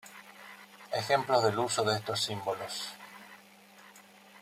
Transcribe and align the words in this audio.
Ejemplos 0.93 1.43
del 1.43 1.59
uso 1.59 1.83
de 1.83 1.95
estos 1.95 2.21
símbolos. 2.23 2.89